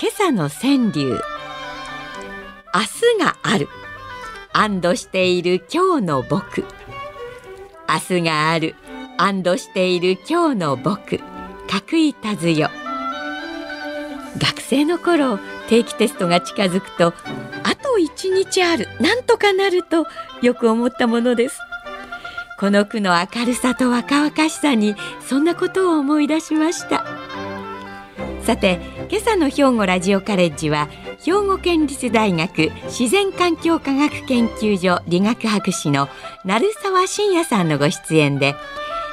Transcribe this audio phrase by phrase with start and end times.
[0.00, 1.10] 今朝の川柳。
[1.10, 1.20] 明日
[3.18, 3.68] がある。
[4.52, 6.64] 安堵している今日の僕。
[7.88, 8.76] 明日がある。
[9.16, 11.18] 安堵している今日の僕。
[11.68, 12.70] 角井和代
[14.38, 17.12] 学生の頃定期テストが近づくと
[17.64, 18.86] あと一日ある。
[19.00, 20.06] なんとかなると
[20.42, 21.58] よく思ったものです。
[22.60, 24.94] この句の明るさと若々しさに
[25.28, 27.17] そんなことを思い出しました。
[28.48, 28.80] さて
[29.10, 30.88] 今朝の兵庫ラジオカレッジは
[31.22, 36.08] 兵庫県立大学自然環境科学研究所理学博士の
[36.46, 38.54] 鳴沢真也さんのご出演で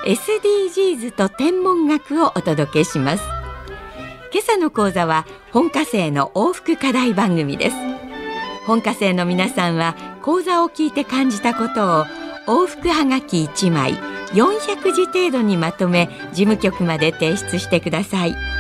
[0.06, 3.24] SDGs と天文学をお届けします。
[4.32, 7.76] 今朝の講座は本科生の往復課題番組です。
[8.66, 12.06] 本科生の皆さんは講座を聞いて感じたことを
[12.48, 13.96] 往復はがき1枚
[14.32, 18.56] 400字程度にまとめ事務局まで提出してください。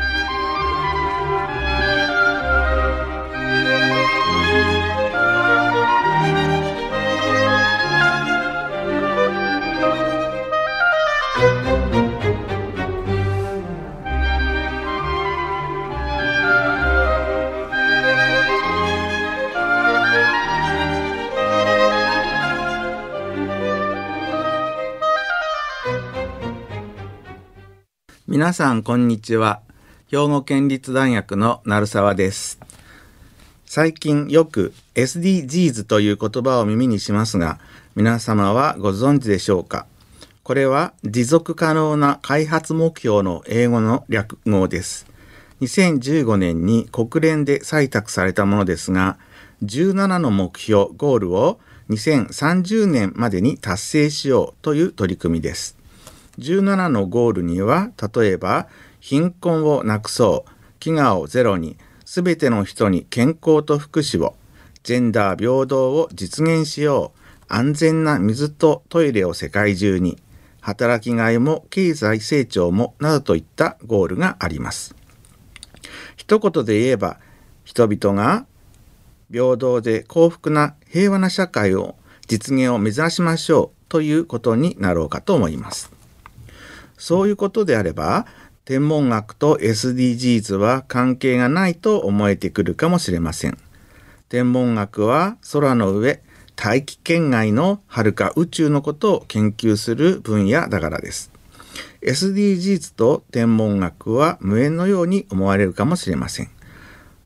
[28.36, 29.62] 皆さんこんにちは。
[30.10, 32.60] 兵庫県立大学の鳴沢です。
[33.66, 37.60] 最近よく SDGs という言葉を耳にしますが
[37.96, 39.86] 皆様はご存知でしょうか？
[40.44, 45.08] これは持続可能な開発目標の英語の略語です。
[45.62, 49.18] 2015年に国連で採択されたものですが
[49.64, 51.58] 17の目標ゴールを
[51.90, 55.75] 2030年までに達成しようという取り組みです。
[56.40, 58.68] 17のゴールには例えば
[59.00, 64.36] 貧困をなくそう飢餓をゼロにすべての人に健康と福祉を
[64.84, 70.18] ジェンダー平等を実現しよう安全な水とトイレを世界中に
[70.62, 74.96] 働きがいも経済成長もなどといったゴールがあります。
[76.16, 77.20] 一言で言えば
[77.64, 78.46] 人々が
[79.32, 81.96] 平等で幸福な平和な社会を
[82.28, 85.92] 実現を目指しましょうということになろうかと思います。
[86.98, 88.26] そういうことであれば
[88.66, 93.58] 天文学と SDGs は関係がないと思えてくるかもしれません。
[94.28, 96.22] 天文学は空の上
[96.56, 101.32] 大気圏外の遥か宇宙のことを研究する分野だからです。
[102.02, 106.50] SDGs と天文学は無縁のように思われるかもしれません。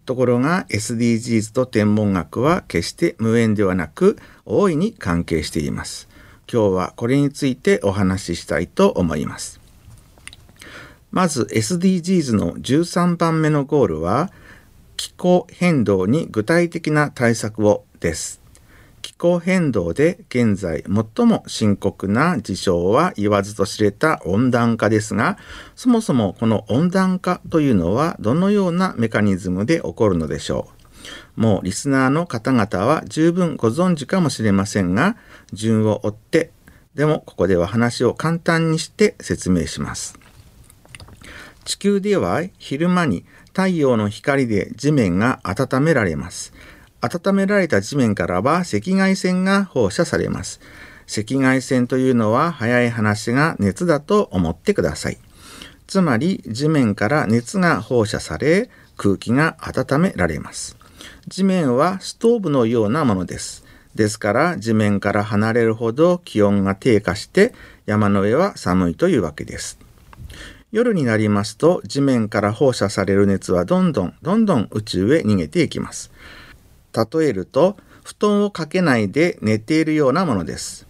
[0.05, 6.09] ところが SDGs と天文学は決して無縁ではなく大いに関係しています。
[6.51, 9.58] 今日はこれについてお話ししたいと思います。
[11.11, 14.31] まず SDGs の13番目のゴールは
[14.95, 18.41] 気候変動に具体的な対策をです。
[19.01, 25.37] 気候変動で現在最も深刻な事象は言わずと知れた温暖化ですが
[25.75, 30.67] そもそもこの温暖化というのはどのようなメカニズムで起こるのでしょ
[31.37, 31.41] う。
[31.41, 35.15] もうリスナーの方々は十分ご存知かもしれませんが
[35.53, 36.51] 順を追って
[36.93, 40.19] でもここでは話を簡単にして説明します。
[41.69, 46.51] 地球では昼間に太陽の光で地面が温められます。
[46.99, 50.61] 温められた地面からは赤外線が放射されます。
[51.05, 55.19] 赤外線というのは早い話が熱だと思ってください。
[55.85, 60.75] つまり地面から熱が放射され空気が温められます。
[61.27, 63.63] 地面はストーブのようなものです。
[63.93, 67.53] ですから地面から離れるほど気温が低下して
[67.85, 69.77] 山の上は寒いというわけです。
[70.71, 76.11] 夜になりますと地面から放射される熱はどんどんどんどん宇宙へ逃げていきます。
[76.93, 80.87] 例えると布団をかけないで寝ているようなものです。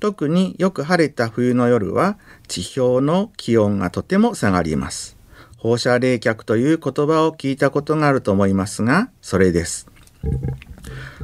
[0.00, 2.18] 特によく晴れた冬の夜は
[2.48, 5.16] 地表の気温がとても下がります。
[5.58, 9.86] 放射冷却という言葉を聞いたことがあると思いますがそれです。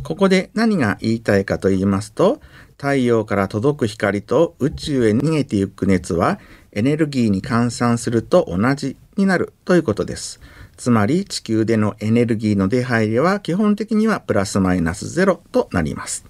[0.05, 2.41] ここで何が言いたいかと言いますと
[2.77, 6.39] 太陽から届く光と宇宙へ逃げていく熱は
[6.77, 10.41] エネルギーに換算すると同じになるということです。
[10.77, 16.27] つまり地球でのエネルギーの出入りは基本的にはプラスマイナスゼロとなります。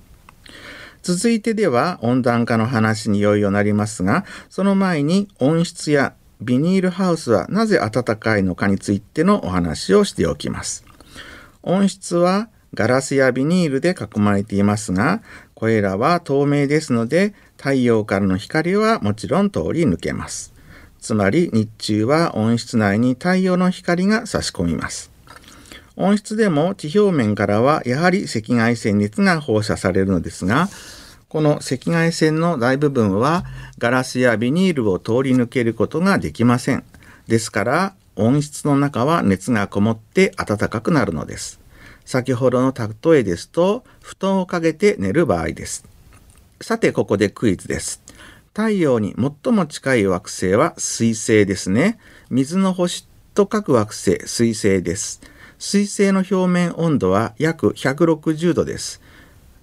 [1.02, 10.84] 続いてでは温暖化の話にいよいよなりますが、その前に温室やビニールハウスはなぜ暖かいのかについてのお話をしておきます。
[11.64, 15.22] 温室はガラスやビニールで囲まれていますが、
[15.54, 20.53] これらは透明ですので、太陽からの光はもちろん通り抜けます。
[21.00, 25.11] つまり日中は温室内に太陽の光が差し込みます。
[25.97, 30.69] 温室でも地表面からはやはり赤外線熱が放射されるのですが、
[31.29, 33.44] この赤外線の大部分は
[33.79, 36.85] ガラスやビニールを通り抜けることができません。
[37.26, 41.61] ですから温室の中は熱がこもって暖かくなるのです。
[42.05, 45.85] 先ほどの例えですと布団をかけて寝る場合です。
[46.61, 48.03] さてここでクイズです。
[48.55, 49.14] 太陽に
[49.44, 51.99] 最も近い惑星は水星ですね。
[52.31, 55.20] 水の星と書く惑星水星です。
[55.58, 59.03] 水星の表面温度は約160度です。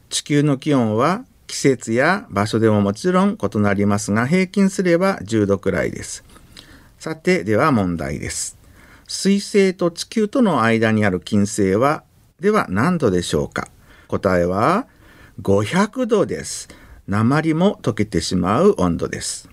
[0.09, 6.23] 地球の気温は季節や場所でももちろん異なりますが平均すれば10度くらいです。
[6.99, 8.55] さてでは問題です。
[9.07, 12.03] 水星と地球との間にある金星は
[12.39, 13.67] では何度でしょうか？
[14.07, 14.85] 答えは
[15.41, 16.69] 500度です。
[17.07, 19.49] 鉛も溶けてしまう温度です。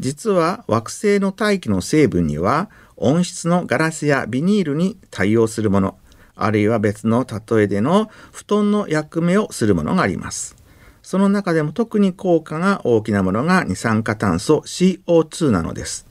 [0.00, 5.98] 実は惑星の大気の成分には温室のガラスやビニールに対応するもの、
[6.34, 10.56] あるいは別の例えでの布団の役目をするものがあります。
[11.02, 16.06] その中でも特に効果が大きなものが二酸化炭素 CO2 なのです。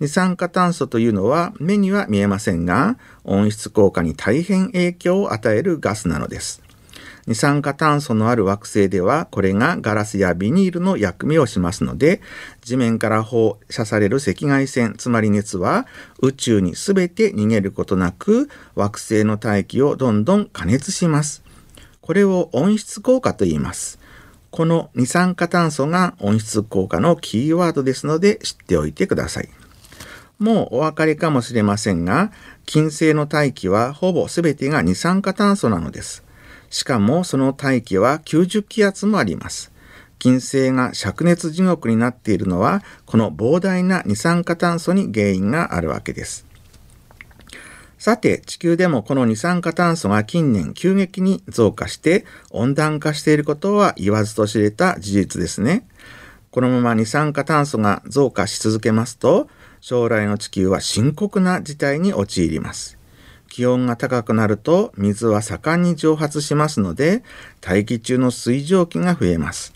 [0.00, 6.62] 二酸化炭素というのは目には見えませんが、温室効果に大変影響を与えるガスなのです。
[7.26, 12.20] 二酸化炭素のある惑星ではこれがガラスやビニールの役目をしますので
[12.62, 15.86] 地面から放射される赤外線つまり熱は
[16.20, 21.42] 宇宙に全て逃げることなく惑星の大気をどんどん加熱します
[22.00, 24.00] これを温室効果と言います
[24.50, 29.48] この二酸化炭素が温室効果のキーワードですので知っておいてください。
[30.40, 32.32] もうお分かりかもしれませんが、
[32.66, 36.24] 金星の大気はほぼ全てが二酸化炭素なのです。
[36.70, 39.72] しかもその大気は90気圧もあります。
[40.20, 46.46] 金星が灼熱地獄になっているのは、この膨大な二酸化炭素に原因があるわけです。
[47.98, 55.86] さて、地球でもこの二酸化炭素が近年急激に増加して温暖化していることは言わずと知れた事実ですね。
[56.50, 59.48] このまま二酸化炭素が増加し続けますと、
[59.80, 62.99] 将来の地球は深刻な事態に陥ります。
[63.50, 67.22] 気温が高くなると水は盛んに蒸発しますので、
[67.60, 69.74] 大気中の水蒸気が増えます。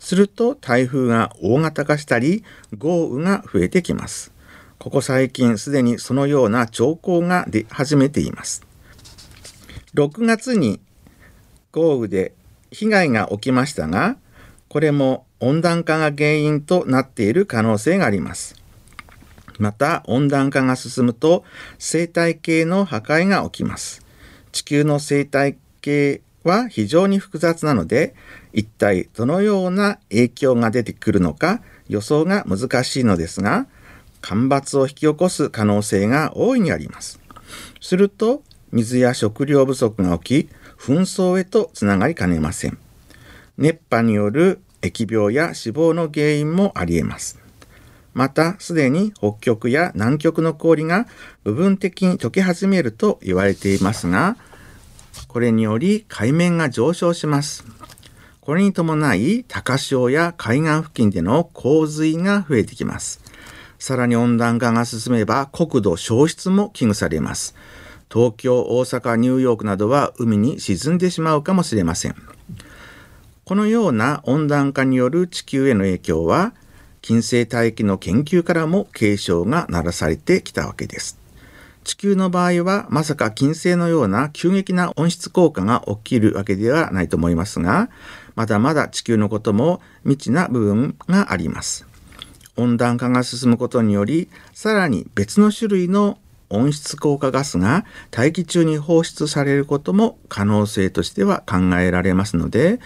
[0.00, 2.42] すると台風が大型化したり、
[2.76, 4.32] 豪雨が増えてきます。
[4.80, 8.66] ここ最近すでにそのような兆候が出始めています。
[9.94, 10.80] 6月に
[11.70, 12.32] 豪雨で
[12.72, 14.16] 被害が起きましたが、
[14.68, 18.61] これも温暖化が原因となっている可能性があります。
[19.62, 21.44] また温暖化が進むと
[21.78, 24.04] 生態系の破壊が起きます。
[24.50, 28.14] 地球の生態系は非常に複雑なので
[28.52, 33.66] 一体どのような影響が出てくるのか予想が難しいのですが
[34.20, 37.20] 干ばつを引き起こす可能性が大いにあります。
[37.80, 40.48] すると、水や食料不足が起き、
[40.78, 42.78] 紛争へとつながりかねません。
[43.58, 47.41] 熱波による疫病や死亡の原因もあり得ます。
[48.14, 51.06] また、すでに北極や南極の氷が
[51.44, 54.36] 部分的に溶け始めると言われていますが、
[55.28, 57.64] これにより海面が上昇します。
[58.40, 63.20] これに伴い高潮や海岸付近での洪水が増えてきます。
[63.78, 67.54] さらに温暖化が進めば国土消失も危惧されます。
[68.12, 72.16] 東京、大阪、ニューヨークなどは海に沈んでしまうかもしれません。
[73.44, 76.52] このような温暖化による地球への影響は、
[77.02, 81.18] 近世大気の研究からも警鐘が鳴らされてきたわけです。
[81.82, 87.90] 地球の場合はまさか金星のような急激な温室効果が起きるわけではないと思いますが、
[88.36, 91.86] まだまだ地球のことも未知な部分があります。
[92.56, 96.18] 温暖化が進むことによりさらに別の種類の
[96.50, 102.78] 温室効果ガスが大気中に放出されることも可能性としては考えられますので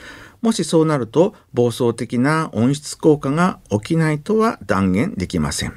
[0.43, 5.75] もしそうなると暴走的な温室効果が起きないとは断言できません。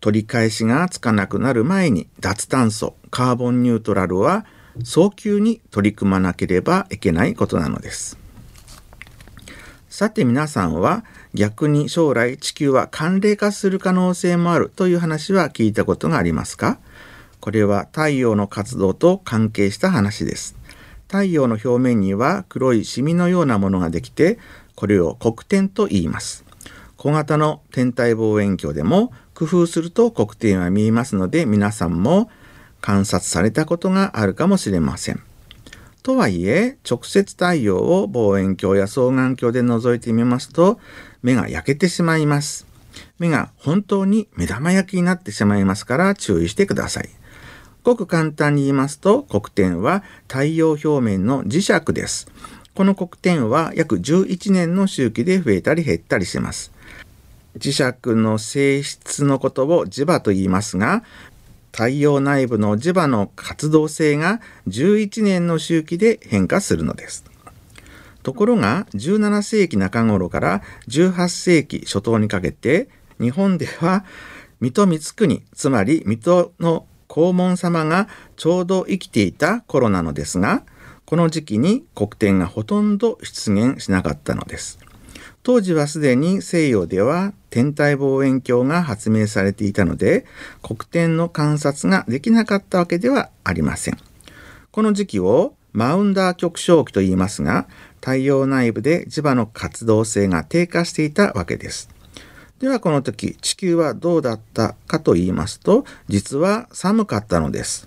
[0.00, 4.46] 取り返しがつかなくなる前に脱炭素カーボンニュートラルは
[4.84, 8.16] 早急に取り組まなければいけないことなのです。
[9.88, 16.78] さて皆さんは逆に将来地球は寒冷化する可能性もあるという話は聞いたことがありますか？
[17.40, 20.56] これは太陽の活動と関係した話です。
[21.08, 24.38] 太陽の表面には黒いシミのようなものができて、
[24.76, 26.44] これを黒点と言います。
[26.96, 32.28] 小型の天体望遠鏡でも工夫すると黒点は見えますので皆さんも
[32.80, 35.22] 観察されたことがあるかもしれません。
[36.02, 40.80] とはいえ直接太陽を望遠鏡や双眼鏡で覗いてみますと
[41.22, 42.66] 目が焼けてしまいます。
[43.18, 47.17] 目が本当に目玉焼きになってしまいますから注意してください。
[47.88, 52.28] ごく簡単に言いますと黒点は太陽表面の磁石です。
[52.74, 56.70] この黒点は約11年の周期で増えたり減ったりします。
[57.56, 61.02] 磁石の性質のことを磁場と言いますが、
[61.72, 67.24] 太陽内部の磁場の活動性が11年の周期で変化するのです。
[68.22, 74.04] ところが17世紀中頃から18世紀初頭にかけて日本では
[74.60, 80.62] 水戸光圀つまり水戸の黄門様がちょうど生きていた頃なのですが
[81.04, 84.78] この時期に黒点がほとんど出現しなかったのです。
[85.42, 90.26] 当時はすでに西洋では天体望遠鏡が発明されていたので
[90.62, 93.98] 黒点の観察ができなかったわけではありません。
[94.70, 97.66] この時期をマウンダー極小期と言いますが
[98.00, 101.88] 太陽内部で磁場の活動性が低下していたわけです。
[102.60, 107.86] ではこの時地球はどうだったかと言いますと実は寒かったのです。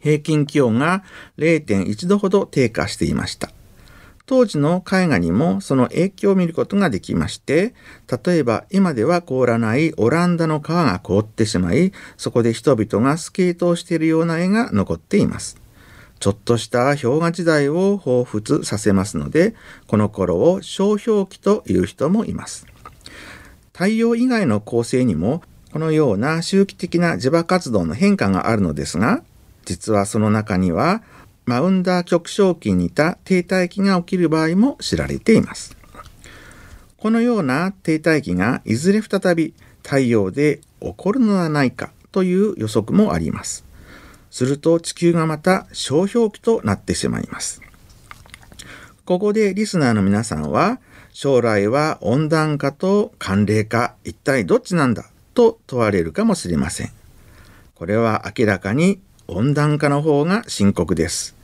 [0.00, 1.04] 平均気温が
[1.38, 3.50] 0.1度ほど低下していました。
[4.26, 7.74] 当時の絵画にもその影響を見ることができまして
[8.24, 15.60] 例えば今では凍らないオランダの川が凍ってしまいそこで人々がスケートをしているような絵が残っています
[16.20, 19.54] ちょっとした氷河時代を彷彿させますので
[19.88, 22.66] この頃を小氷期という人もいます
[23.72, 29.22] 太陽以外の恒星にもこのような周期的な磁場活動の変化があるのですが
[29.64, 31.02] 実はその中には
[31.44, 35.76] マウンダー極小期に似た停滞期が起きる場合も知られています。
[36.96, 43.64] このような停滞期がいずれ再び太陽で起こるのではないかという予測もあります。
[44.30, 47.60] すると地球がまた小氷期となってしまいます。
[49.04, 50.80] ここでリスナーの皆さんは
[51.12, 55.04] 将来は温暖化と寒冷化一体どっちなんだ
[55.34, 56.90] と問われるかもしれません。
[57.74, 61.36] これは明らかに温暖化の方が深刻です。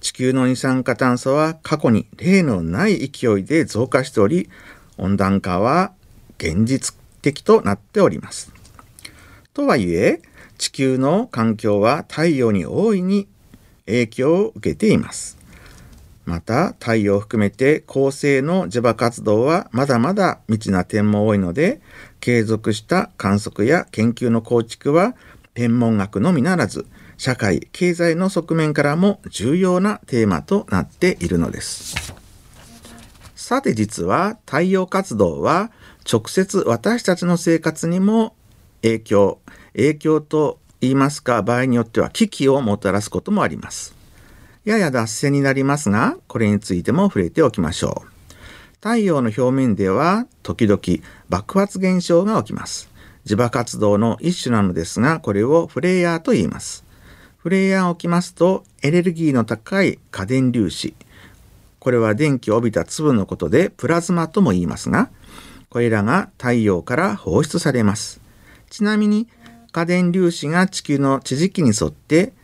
[0.00, 4.48] 地球の二酸化炭素は過去に例のない勢いで増加しており、
[4.96, 5.92] 温暖化は
[6.38, 8.52] 現実的となっております。
[9.52, 10.22] とはいえ、
[10.58, 13.26] 地球の環境は太陽に大いに
[13.86, 15.37] 影響を受けています。
[16.28, 21.80] また太陽を含めて恒星の磁場活動はまだまだ未知な点も多いので
[22.20, 25.14] 継続した観測や研究の構築は
[25.54, 32.14] 天文学のみならず社会経済の側面からも重要なテーマとなっているのです。
[33.34, 35.72] さて実は太陽活動は
[36.10, 38.36] 直接私たちの生活にも
[38.82, 39.38] 影響
[39.72, 43.97] 影響と言いますか場合によっては危機をもたらすこともあります。
[44.68, 48.08] やや脱線になりますがこれについても触れておきましょう。
[48.74, 50.78] 太陽の表面では時々
[51.30, 52.90] 爆発現象が起きます。
[53.24, 56.84] 磁場活動の一種なのですがこれをフレイヤーと言います。
[57.38, 60.94] フレイヤー起きますとエネルギーの高い過電粒子
[61.78, 65.08] これは電気を帯びた粒のことでプラズマとも言いますが
[65.70, 68.20] これらが太陽から放出されます。
[68.68, 69.28] ちなみに
[69.72, 72.34] 過電粒子が地球の地磁気に沿って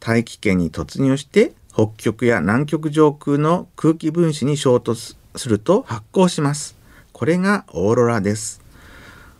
[0.00, 6.76] 大気圏に突入して北極や南極上空の空気分子に衝突すると発光します
[7.12, 8.68] これがオーロラです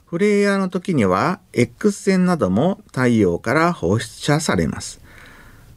[0.08, 5.02] フレイヤーの時には X 線なども太陽から放射されます。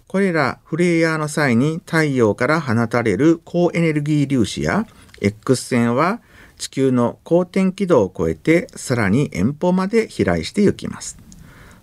[0.08, 4.88] これらフレイヤーの際に太陽から放たれる高エネルギー粒子や
[5.20, 6.22] X 線は
[6.58, 11.18] 地球の公転軌道を超えてさらに遠方まで飛来していきます。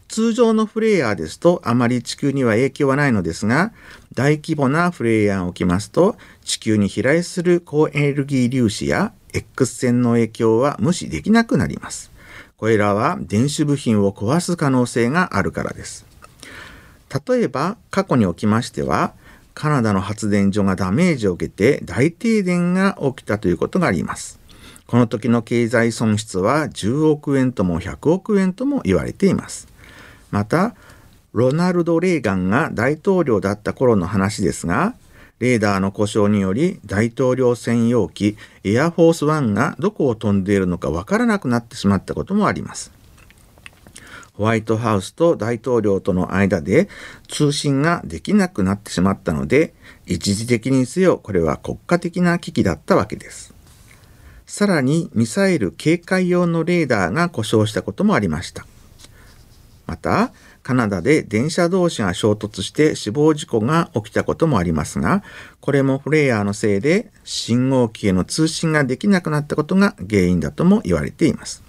[0.09, 3.73] 通常のフレイヤーですとあまり地球には影響はないのですが
[4.15, 12.11] 大規模なフレイヤーが起きますと地球に飛来する高エネルギー粒子や X 線の影響は無視できなくなります。
[12.57, 16.07] これらは電子部品を壊す可能性があるからです。
[17.29, 19.13] 例えば過去におきましては
[19.55, 24.41] カナダの発電所がダメージを受けて大停電が起きたということがあります。
[24.87, 29.69] この時の経済損失は10億円とも100億円とも言われています。
[30.31, 30.75] また
[31.33, 34.95] ロナルド・レーガンが大統領だった頃の話ですが
[35.39, 42.99] レーダーの故障により大統領専用機エアフォースワンがどこを飛んでいるのかわからなくなってしまったこともあります。
[44.39, 46.89] ホワイトハウスと大統領との間で
[47.27, 49.75] 通信ができなくなってしまったので
[50.07, 53.53] 一時的にせよこれは国家的な危機だったわけです
[54.47, 58.65] さらにミサイル警戒用のレーダーが故障したこともありました
[59.89, 65.25] またカナダで電車同士が衝突して死亡事故が起きたこともありますが、
[65.61, 71.65] これもフレイヤーのせいで信号機への通信ができなくなったことが原因だとも言われています。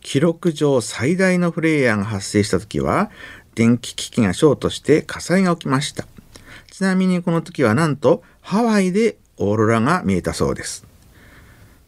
[0.00, 3.10] 記録上最大のフレイヤーが発生した時は、
[3.54, 6.08] 電気機器がショートして火災が起きました。
[6.72, 10.84] ちなみにこの時はなんとハワイでオーロラが見えたそうです。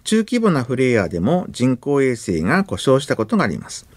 [0.04, 3.88] 中規模なフレイヤーでも人工衛星が故障したことがあります。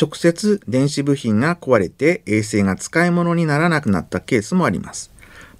[0.00, 5.12] 直接電子部品が壊れて衛星が使い物にならなくなったケースもあります。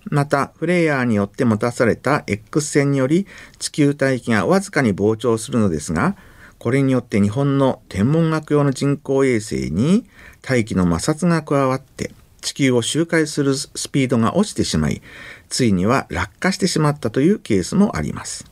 [0.07, 3.27] また、フレイヤーによって持たされた X 線により
[3.59, 6.17] 地球大気がわずかに膨張するのですが、
[6.59, 10.07] これによって日本の天文学用の人工衛星に
[10.43, 15.03] 大気の摩擦が加わって地球を周回するスピードが落ちてしまい、
[15.49, 18.45] ついには落下してしまったというケースもあります。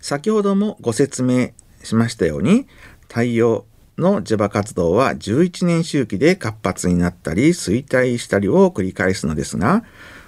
[0.00, 1.50] 先ほどもご説明
[1.82, 2.66] しましたように、
[3.08, 3.64] 太陽
[3.98, 9.84] の磁場活動は11年周期で活発になったり衰退したりを繰り返すのですが、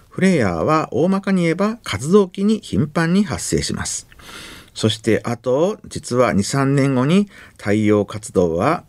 [0.08, 4.08] フレイヤーは大まかに言えば活動期に頻繁に発生します。
[4.74, 8.84] そしてあと、実は2、3年後に太陽活動は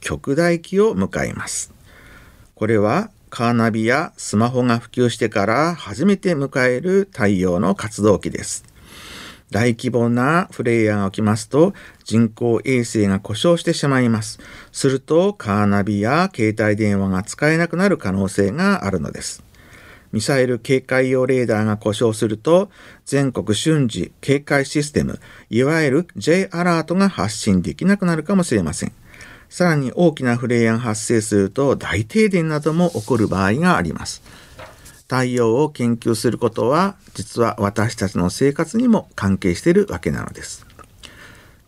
[0.00, 1.72] 極大期を迎えます。
[2.54, 8.73] これはカーナビやスマホが普及してから初めて迎える太陽の活動期です。
[9.50, 11.74] 大規模なフレイヤーが起きますと
[12.04, 14.40] 人工衛星が故障してしまいます。
[14.72, 19.44] するとカーナビや携帯電話が使えなくなる可能性があるのです。
[20.12, 22.70] ミサイル警戒用レーダーが故障すると
[23.04, 25.18] 全国瞬時警戒システム
[25.50, 28.92] いわゆる J アラートが発信できなくなるかもしれません。
[29.48, 34.22] さらに大きなフレイヤーが発生すると大停電なども起こる場合があります。
[35.08, 40.66] 太陽を研究することは実は私たちの生活にも関係しているわけなのです。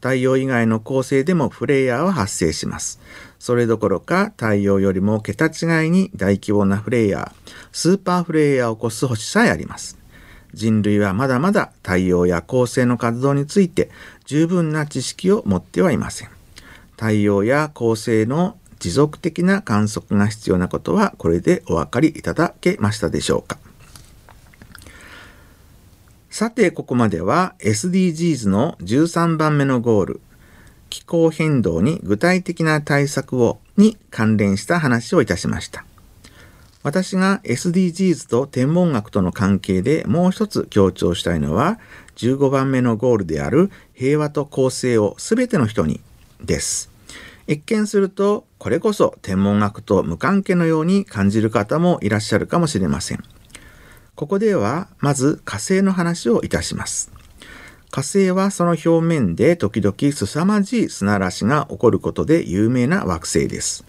[0.01, 3.01] 太陽以外の恒星でもフレイヤーは発生します。
[3.39, 9.99] それどころか太陽よりも桁違いに大規模なフレイヤー、スーパーフレイヤーを起こす星さえあります。
[10.55, 13.91] 人類はまだまだ太陽や恒星の活動について
[14.25, 16.31] 十分な知識を持ってはいません。
[16.93, 23.59] 太陽や恒星の持続的な観測が必要なことはこれでお分かりいただけましたでしょうか。
[26.31, 30.21] さてここまでは SDGs の13番目のゴール
[30.89, 35.85] 気候変動に具体的な対策をに関連した話をいたしました。
[36.85, 41.81] 私が SDGs と天文学との関係でもう一つ強調したいのは
[42.15, 46.01] 15番目のゴールである平和と公正を全ての人に
[46.41, 46.95] です。
[47.49, 53.23] 一見するとこれこそ天文学と無関係のように感じる方もいらっしゃるかもしれません。
[54.15, 57.13] ここではまず火星の話をいたします。
[57.91, 63.85] 火星はその表面で時々凄まじい砂嵐が起こることで有名な惑星です。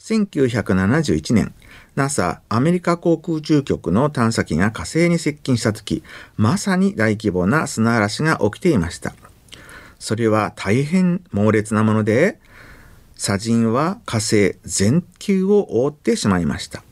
[0.00, 1.52] 1971年、
[1.94, 6.02] NASA アメリカ航空宇宙局の探査機が火星に接近した時、
[6.36, 9.14] まさに大規模な砂嵐が起きていました。
[9.98, 12.38] それは大変猛烈なもので、
[13.18, 16.82] 砂塵は火星全球を覆ってしまいました。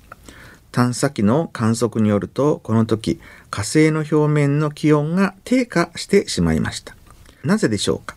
[0.72, 6.94] 探査機の観測によるとこの時火星の表面の気温が低下してしまいました。
[7.44, 8.16] なぜでしょうか？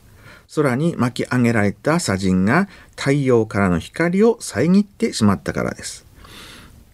[0.55, 2.67] 空に巻き上げられた砂塵が
[2.97, 6.05] 太陽からの光を遮ってしまったからです。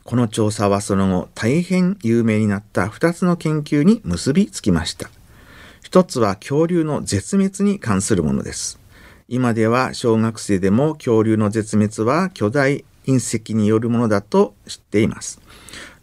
[0.04, 5.10] この調査はその後大変有名になった2つの研究に結びつきました。
[5.82, 8.78] 一つは恐竜の絶滅に関するものです。
[9.28, 15.42] 今では小学生でも恐竜の絶滅は巨大隕石によるものだと知っています。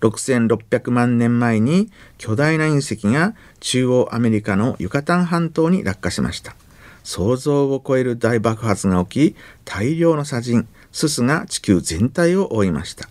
[0.01, 6.57] 6600万年前に巨大な隕石が中央アメリカのユカタン半島に落下しました。
[7.05, 13.09] 想像を超える大爆発が起き、大量の砂塵、すすが地球全体を覆いました。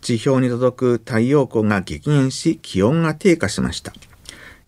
[0.00, 3.92] 地表に届く太陽光が激減し、気温が低下しました。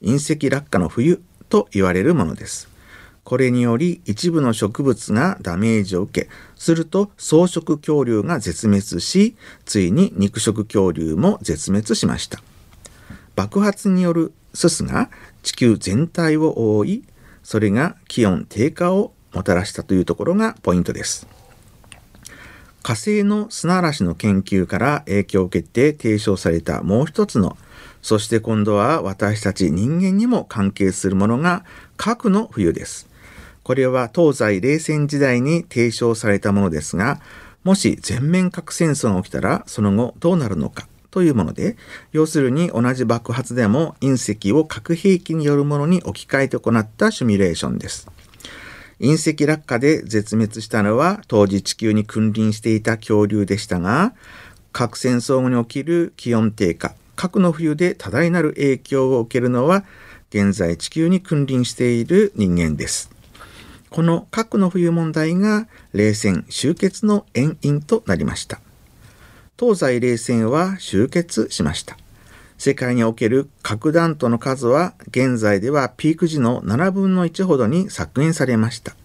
[0.02, 2.71] 隕石落下の冬と言われるものです。
[3.24, 12.42] これにより一部の植物がダメージを受け、すると草食恐竜が絶滅し、ついに肉食恐竜も絶滅しました。
[13.36, 15.10] 爆発によるすすが
[15.42, 17.04] 地球全体を覆い、
[17.42, 21.26] それが気温低下をもたらしたというところがポイントです。
[22.82, 27.56] 火星の砂嵐の研究から影響を受けて提唱されたもう一つの
[28.02, 31.64] そして今度は私たち人間にも関係するものが
[31.96, 33.11] 核の冬です。
[33.62, 37.20] これは東西冷戦時代に提唱されたものですが、
[37.64, 41.76] もし全面核戦争が起きたらその後どうなるのかというもので、
[42.10, 48.08] 要するに同じ爆発でも隕石を核兵器によるものに置き換えて行ったシミュレーションです。
[48.98, 54.14] 隕石落下で絶滅したのは当時地球に君臨していた恐竜でしたが、
[54.72, 59.84] 核戦争後に起きる気温低下、核の冬で多大なる影響を受けるのは
[60.30, 63.11] 現在地球に君臨している人間です。
[63.92, 68.58] この核の冬問題が冷戦終結の遠因となりました。
[69.60, 71.98] 東西冷戦は終結しました。
[72.56, 78.96] 世界における核弾頭の数は現在ではピーク時の7分の1ほどに削減されました。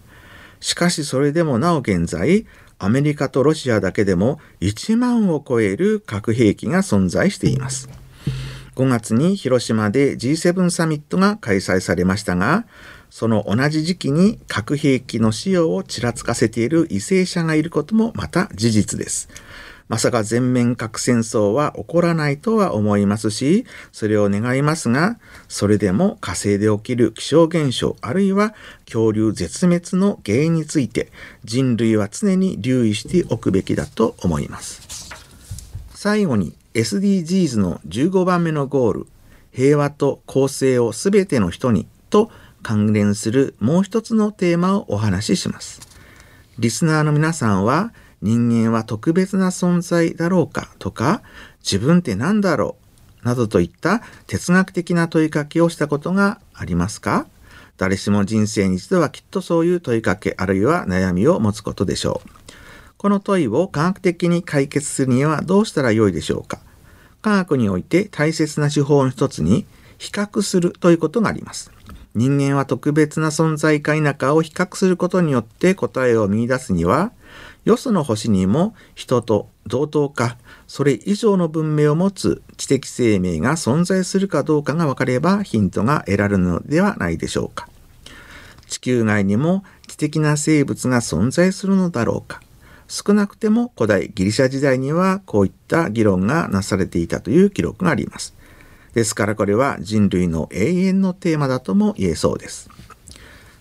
[0.58, 2.46] しかしそれでもなお現在、
[2.78, 7.90] アメリカとロシアだけでも1万を超える核兵器が存在しています。
[8.78, 12.64] 5月に広島で G7 サミットが開催されましたが、
[13.10, 19.28] その同じ時期に核兵器の使用をちらつかせている為政者がいることもまた事実です。
[19.88, 31.10] まさか全面核戦争は起こらないとは思いますし、それを願いますが、それでも火星で起きる気象現象、あるいは恐竜絶滅の原因について、
[31.42, 35.08] 人類は常に留意しておくべきだと思います。
[35.94, 39.06] 最後に SDGs の15番目のゴール、
[39.50, 42.30] 平和と公正をすべての人にと
[42.62, 45.80] 関連するもう一つのテーマをお話しします。
[46.56, 51.22] リスナーの皆さんは人間は特別な存在だろうかとか
[51.62, 52.76] 自分って何だろ
[53.24, 57.26] うなどといった哲学的な問いかけをしたことがありますか？
[57.76, 62.28] 誰しも人生に一度はきっとそういう問いかけあるいは悩みを持つことでしょう。
[62.96, 66.60] この問いを科学的に解決するにはどうしたらよいでしょうか？
[67.28, 69.66] 科学において大切な手法の一つに
[69.98, 71.70] 比較するということがあります。
[72.14, 77.12] 人間は特別な存在か否かを比較することによって答えを見出すには、
[77.64, 87.68] よその星にも人と同等か、それ以上の文明を持つ知的生命が存在するかどうかが分かればヒントが得られるのではないでしょうか。
[88.68, 92.40] 地球外にも知的な生物が存在するのだろうか。
[92.88, 98.34] 少なくても古代ギリシャ時代にはこういった議論がなされていたという記録があります。
[98.94, 102.70] ですからこれは人類の永遠のテーマだとも言えそうです。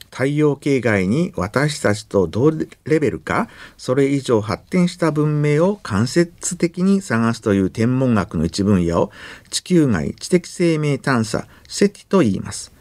[0.09, 2.51] 太陽系外に私たちと同
[2.85, 9.11] レベルかそれ以上発展した文明を間接的に探すという天文学の一分野を
[9.51, 12.76] 地球外知的生命探査セティと言います。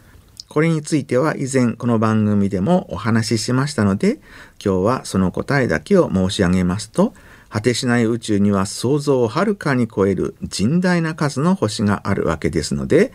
[0.49, 4.21] これについては以前この番組でもお話ししましたので
[4.65, 7.15] 今日はその答えだけを申し上げますと
[7.49, 13.13] 果てしない宇宙には想像をはるかに超える甚大な数の星があるわけですので、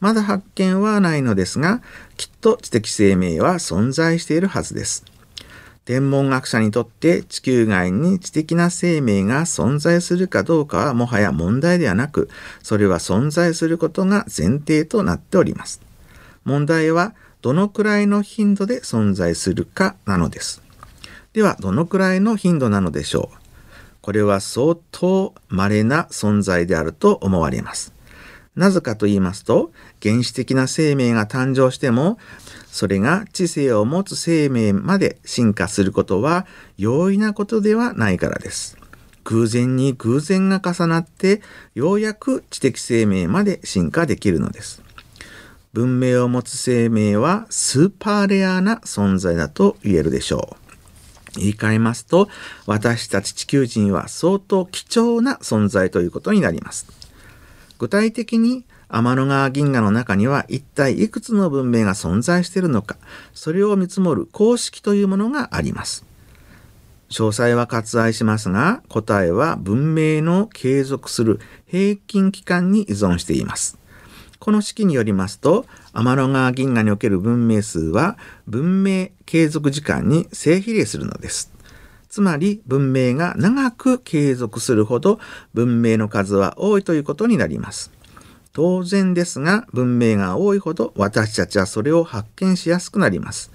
[0.00, 1.82] まだ発見はないのですが、
[2.16, 5.04] きっと知的生命は存在しているはずです。
[5.86, 12.28] 天文学者にとって地球外に知的な生命が存在するかどうかはもはや問題ではなく、
[12.62, 15.89] それは存在することが前提となっております。
[16.50, 20.62] 問題はどのくらいの頻度で存在するかなのです。
[21.32, 23.36] では、どのくらいの頻度なのでしょう
[24.00, 27.94] これは相当稀な存在であると思われます。
[28.56, 29.70] なぜかと言いますと、
[30.02, 32.18] 原始的な生命が誕生しても、
[32.66, 38.76] それが知性を持つ生命まで進化することは容易なことではないからです。
[39.22, 41.42] 偶然に偶然が重なって、
[41.74, 44.82] ようやく知的生命まで進化できるのです。
[45.72, 50.60] 文明を持つ生命はスーパーレアな存在だと言えるでしょう。
[51.38, 52.28] 言い換えますと、
[52.66, 56.88] 私たち地球人は相当貴重な存在ということになります。
[57.78, 62.96] 具体的に天の川銀河の中には一体いくつの文明が存在しているのか、
[63.32, 66.04] それを見積もる公式というものがあります。
[67.10, 73.78] 詳細は割愛しますが、答えは文明の継続する平均期間に依存しています。
[74.40, 81.52] この式によりますと、天の川銀河における文明数は文明継続時間に正比例するのです。
[82.08, 85.20] つまり文明が長く継続するほど
[85.52, 87.92] 文明の数は多いということになります。
[88.52, 93.52] 当然ですが文明が多いほど私たちはそれを発見しやすくなります。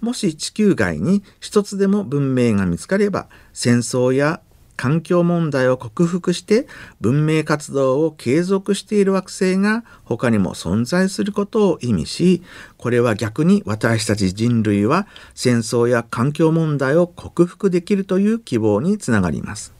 [0.00, 4.40] もし地球外に一つでも文明が見つかれば戦争や
[4.76, 6.66] 環境問題を克服して
[7.00, 12.42] 文明活動を継続している惑星が他にも存在することを意味し、
[12.76, 19.72] これは逆に私たち人類は戦争や環境問題を克服できるという希望につながります。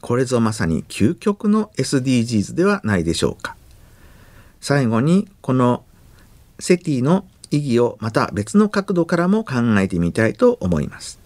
[0.00, 3.56] これぞまさに究極の SDGs ではないでしょうか。
[4.60, 5.84] 最後にこの
[6.58, 11.19] セティの意義をまた別の角度からも考えてみたいと思います。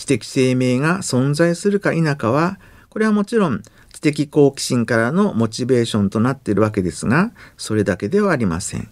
[0.00, 2.58] 知的生命が存在するか否かは、
[2.88, 8.88] これはもちろん知的好奇心からのモチベーションとなっているわけですが、それだけではありません。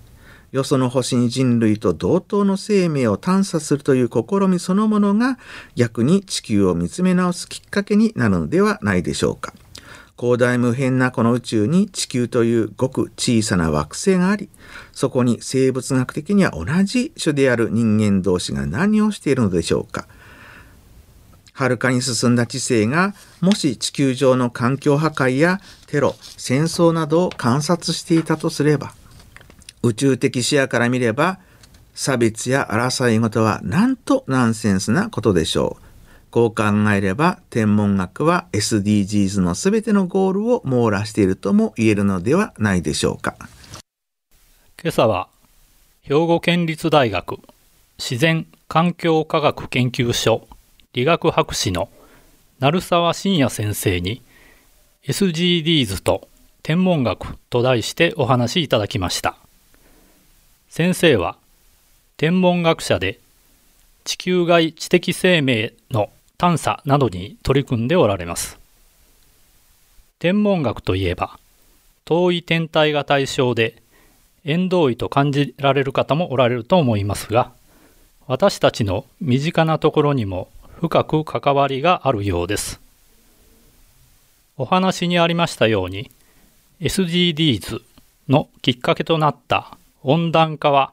[0.52, 5.38] よその星に人類と同等の生命を探査するという試みそのものが
[5.76, 9.54] 逆に地球を見つめ直すきっかけになるのではないでしょうか。
[10.18, 14.50] 広大無辺なこの宇宙に地球というごく小さな惑星があり、
[14.92, 20.06] そこに生物学的には同じ種である人間同士が何をしているのでしょうか。
[21.58, 28.92] はるかに進んだ知性がもし地球上の環境破壊やテロ、戦争などを観察していたとすれば、
[29.82, 31.40] 宇宙的視野から見れば
[31.96, 36.30] 差別や争い事はなんとナンセンスなことでしょう。
[36.30, 43.34] こう考えれば天文学は SDGs のすべてのゴールを網羅しているとも言えるのではないでしょうか。
[44.80, 45.26] 今朝は
[46.02, 47.38] 兵庫県立大学
[47.98, 50.46] 自然環境科学研究所
[50.94, 51.90] 理学博士の
[52.60, 54.22] 鳴沢信也先生に
[55.04, 56.28] SDGs と
[56.62, 59.36] 天文学と題してお話しいただきました。
[60.70, 61.36] 先生は
[62.16, 63.20] 天文学者で
[64.04, 68.58] 地球外知的生命の探査などに取り組んでおられます。
[70.18, 71.38] 天文学といえば
[72.06, 73.82] 遠い天体が対象で
[74.42, 77.52] 縁遠いと感じられる方もおられると思いますが
[78.26, 80.48] 私たちの身近なところにも
[80.80, 82.80] 深く関わりがあるようです。
[84.56, 86.08] お話にありましたように
[86.80, 87.82] SDGs
[88.28, 90.92] のきっかけとなった温暖化は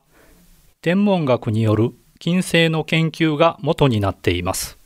[0.81, 4.79] 天文学による近世の研究が元になっています。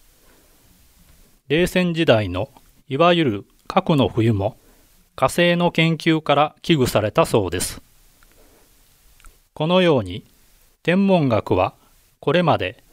[1.47, 2.49] 冷戦時代の
[2.89, 4.57] いわゆる核の冬も
[5.15, 7.81] 火星の研究から危惧されたそうです。
[9.53, 10.25] このように
[10.83, 11.73] 天文学は
[12.19, 12.83] これまで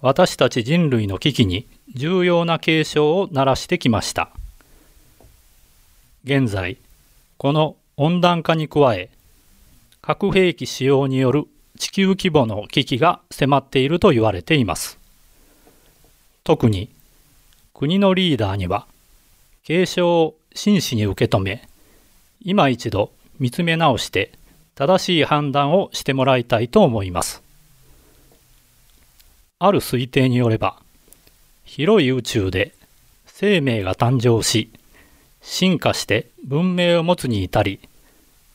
[0.00, 4.30] 私たち人類の危機に重要な警鐘を鳴らしてきました。
[6.24, 6.76] 現在、
[7.36, 9.10] この温暖化に加え、
[10.00, 11.46] 核兵器使用による
[11.78, 14.98] 地球規模の危機が迫っていると言われています。
[16.44, 16.88] 特に
[17.74, 18.86] 国のリーダーには
[19.64, 21.68] 警鐘を真摯に受け止め、
[22.40, 24.32] 今一度見つめ直して
[24.74, 27.47] 正しい判断をしてもらいたいと思います。
[29.58, 30.80] ある推定によれば、
[31.64, 32.74] 広い宇宙で
[33.26, 34.70] 生命が誕生し、
[35.42, 37.80] 進化して文明を持つに至り、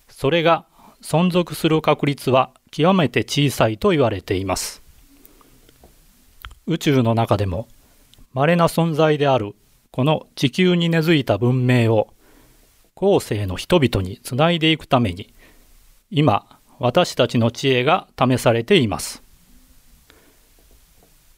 [0.09, 0.65] それが
[1.01, 4.81] 存続する確率は極めて小さいと言われています。
[6.65, 7.67] 宇宙の中でも
[8.33, 9.53] 稀な存在である
[9.91, 12.13] この地球に根付いた文明を
[12.95, 15.33] 後世の人々につないでいくために
[16.09, 16.45] 今
[16.79, 19.22] 私たちの知恵が試されています。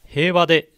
[0.08, 0.68] 平和で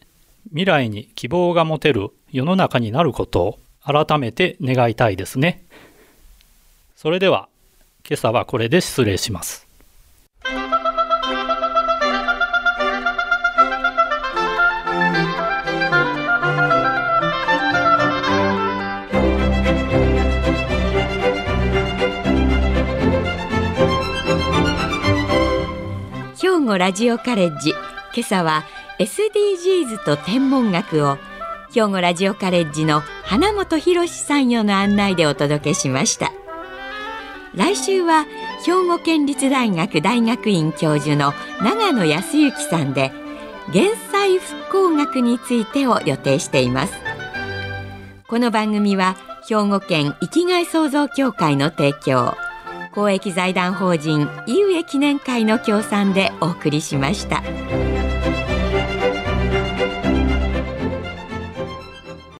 [0.49, 5.63] 未来に希望が持てる世の中になることを改めて願いたいですね。
[6.95, 7.47] それでは
[8.07, 9.67] 今朝はこれで失礼します。
[26.41, 27.71] 兵庫ラジオカレッジ
[28.13, 28.63] 今朝は
[28.99, 31.17] SDGs と天文学を
[31.73, 36.33] 兵庫ラジオカレッジの花本博さんよの案内でお届けしました
[37.55, 38.25] 来週は
[38.65, 41.31] 兵庫県立大学大学院教授の
[41.63, 43.13] 長野康之さんで
[43.71, 46.93] 減災復興学についてを予定しています
[48.27, 49.15] この番組は
[49.47, 52.35] 兵庫県生きがい創造協会の提供
[52.93, 58.08] 公益財団法人井上記念会の協賛でお送りしました。